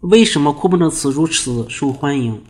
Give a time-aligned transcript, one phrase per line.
[0.00, 2.42] 为什么库布 e 茨如此受欢迎？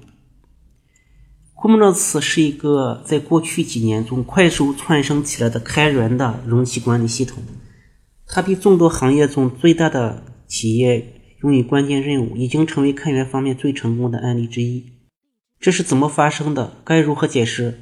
[1.54, 7.42] 库布 e 茨是一个在过去几年中快速窜升起来的开源的容器管理系统。
[8.26, 14.92] 它比众多行业中最大的企业用于关键任务，已经成为开源方面最成功的案例之一。
[15.60, 16.78] 这是怎么发生的？
[16.84, 17.80] 该如何解释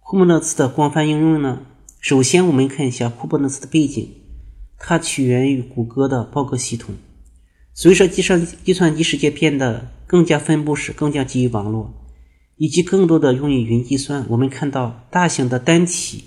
[0.00, 1.60] 库布 e 茨的广泛应用呢？
[2.00, 4.10] 首先，我们看一下库布 e 茨的背景，
[4.76, 6.96] 它起源于谷歌的报告系统。
[7.76, 11.92] 随着计算计算机世界变得更加分布式、更加基于网络，
[12.56, 16.24] 以及更多的用于云计算，我们看到大型的单体。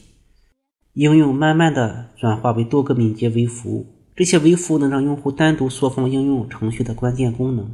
[0.94, 7.72] 应用慢慢的转化为多个敏捷微服务，这些微服务能让用户单独缩放应用程序的关键功能，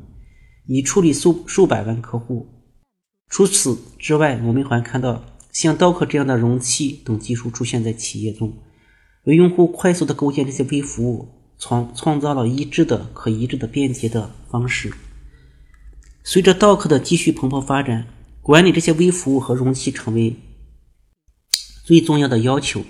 [0.67, 2.45] 以处理数数百万客户。
[3.29, 8.53] 除此之外，我们还看到像 Docker 这样的容器等技术出现在企业中，
[9.23, 11.29] 为用户快速的构建这些微服务
[11.63, 14.91] 创创造了一致的、可一致的、便捷的方式。
[16.21, 18.05] 随着 Dock 的继续蓬勃发展，
[18.41, 20.35] 管理这些微服务和容器成为
[21.85, 22.83] 最重要的要求。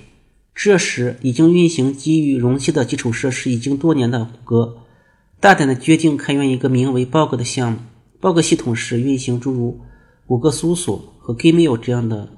[0.55, 4.77] 这时，已经运行基于容器的基础设施已经多年的谷歌，
[5.39, 7.77] 大胆的决定开源一个名为 Bog 的项目。
[8.19, 9.81] Bog 系统是运行诸如
[10.25, 12.35] 谷歌搜索和 Gmail 这样的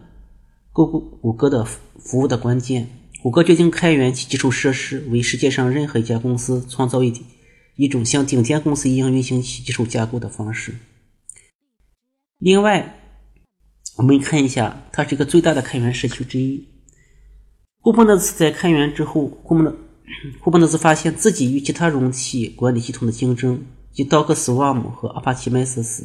[0.74, 2.90] 谷谷谷歌的服务的关键。
[3.26, 7.12] 谷歌决定开源其基础设施，为世界上任何一家公司创造一
[7.76, 10.76] 一种像顶尖公司一样运行其基础架构的方式。
[12.38, 13.00] 另外，
[13.98, 16.68] 我们看一下，它是一个最大的开源社区之一。
[17.82, 19.74] 库布纳斯在开源之后，库布纳
[20.40, 26.04] 库布纳斯发现自己与其他容器管理系统的竞争，即 Docker Swarm 和 Apache Mesos。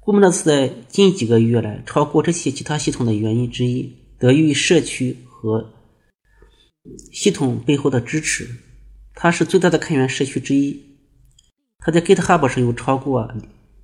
[0.00, 5.74] 库布纳斯在近几个月来超过这些其他系统的原因之一，得益于社区和
[7.12, 8.48] 系统背后的支持。
[9.14, 10.98] 它是最大的开源社区之一。
[11.78, 13.32] 它在 GitHub 上有超过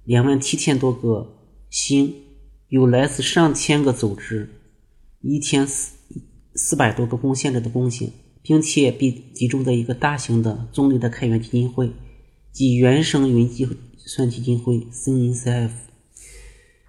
[0.05, 1.36] 两万七千多个
[1.70, 2.14] 星，
[2.69, 4.48] 有来自上千个组织，
[5.20, 5.94] 一千四。
[6.59, 8.10] 四百多个贡献者的贡献，
[8.41, 11.93] 并且被集中在一个大型的中立的开源基金会，
[12.50, 13.69] 即原生云计
[13.99, 15.70] 算基金会 （CNCF）。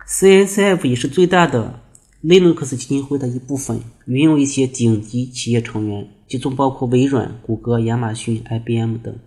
[0.08, 1.82] CNCF 也是最大的
[2.24, 9.18] Linux 基金会的一部分，拥有一些顶级企业成员，其中包括微软、谷歌、亚马逊、IBM 等。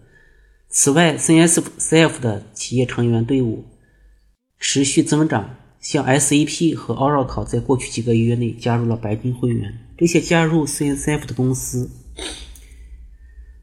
[0.68, 3.64] 此外，CNCF 的企业成员队伍
[4.58, 5.56] 持续增长。
[5.80, 9.72] 像 SAP 和 Oracle 在过去几个月内加入了白金会员。
[9.96, 11.90] 这些加入 CNCF 的公司，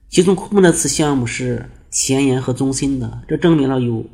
[0.10, 3.22] 其中库布纳茨项目是前沿和中心的。
[3.28, 4.10] 这证明了有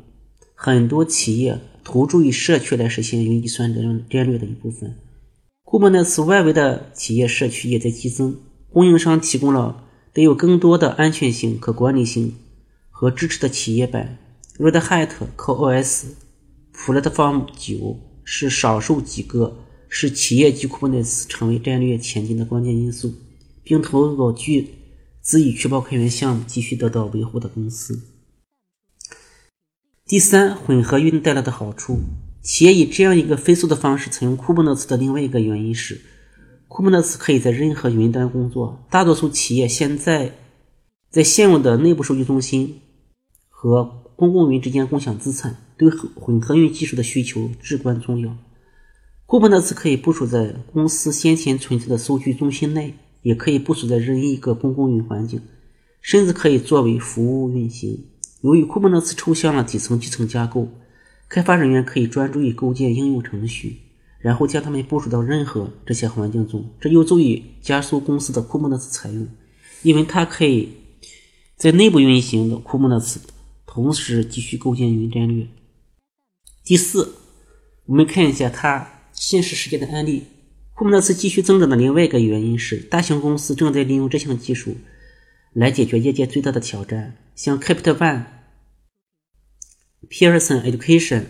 [0.54, 4.94] 很多企业投注于社区来实现云计算战战略的一部分。
[5.64, 8.38] 库布纳茨外围的企业社区也在激增，
[8.70, 12.36] 供应商提供了得有更多的安全性、可管理性
[12.90, 14.18] 和支持的企业版
[14.58, 16.04] Red Hat CoOS。
[16.76, 19.56] Platform 九是少数几个
[19.88, 23.14] 使企业级 Kubernetes 成为战略前进的关键因素，
[23.62, 24.74] 并投入了巨
[25.20, 28.02] 资以确保开源项目继续得到维护的公司。
[30.04, 32.00] 第三，混合云带来的好处。
[32.44, 35.98] 企业以这样一个飞速的方式采用 Kubernetes 的另外一个原因是
[36.68, 38.86] ，Kubernetes 可以在任何云端工作。
[38.90, 40.32] 大多数企业现在
[41.08, 42.82] 在现有的内部数据中心
[43.48, 45.56] 和公共云之间共享资产。
[45.76, 48.36] 对混合云技术的需求至关重要。
[49.26, 55.40] 库布 e 茨可以部署在公司先前存在的数据中心内，也可以部署在任意一个公共云环境，
[56.00, 58.06] 甚至可以作为服务运行。
[58.42, 60.68] 由于库布 e 茨抽象了底层集成架构，
[61.34, 63.78] 开发人员可以专注于构建应用程序，
[64.20, 66.70] 然后将它们部署到任何这些环境中。
[66.80, 69.26] 这有助于加速公司的库布 e 茨采用，
[69.82, 70.68] 因为它可以
[71.56, 73.18] 在内部运行的库布 e 茨，
[73.66, 75.48] 同时继续构建云战略。
[76.62, 77.16] 第四，
[77.86, 80.22] 我们看一下它现实世界的案例。
[80.74, 84.76] 库布纳茨继续增长的另外一个原因是，大型公司正在利用这项技术
[85.52, 87.16] 来解决业界最大的挑战。
[87.34, 88.24] 像 Capital One、
[90.08, 91.24] Pearson Education、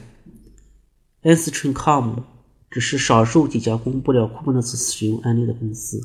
[1.23, 2.25] Instrucom
[2.71, 6.00] 只是少数几家公布了库布纳茨使用案例的公司。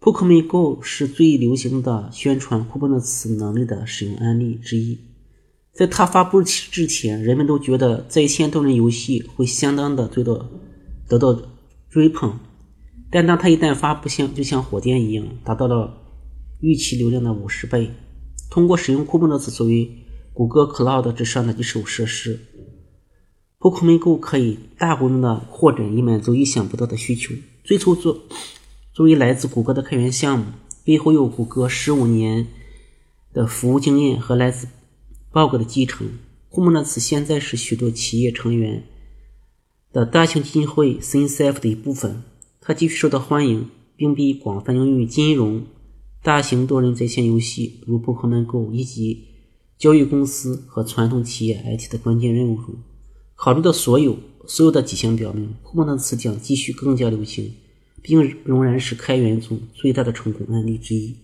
[0.00, 4.98] Pokemon Go 是最流行的宣传库布纳茨能力的使用案例之一。
[5.72, 10.48] 在它发布之前，人们都觉得在线多人游戏会相当的得到
[11.08, 11.36] 得到
[11.90, 12.38] 追捧，
[13.10, 15.96] 但当它一旦发布，像就像火箭一样，达到了
[16.60, 17.90] 预期流量的五十倍。
[18.50, 20.03] 通过使用库布纳茨作为
[20.34, 22.40] 谷歌 Cloud 之上的基础设施
[23.60, 27.32] ，Pokemon Go 可以大规模的扩展，以满足意想不到的需求。
[27.62, 28.18] 最初作
[28.92, 30.46] 作为来自谷歌的开源项目，
[30.84, 32.48] 背后有谷歌十五年
[33.32, 34.66] 的服务经验和来自
[35.30, 36.08] Bug 的继承。
[36.48, 38.82] 库莫纳茨现在是许多企业成员
[39.92, 42.24] 的大型基金会 CNCF 的一部分。
[42.60, 45.64] 它继续受到欢迎，并被广泛应用于金融、
[46.24, 49.28] 大型多人在线游戏如 Pokemon Go 以及
[49.78, 52.74] 交易公司和传统企业 IT 的关键任务中。
[53.34, 54.16] 考虑到所有
[54.46, 57.52] 所有的迹象表明，库莫纳茨将继续更加流行，
[58.00, 61.16] 并仍然是开源中最大的成功案例之一。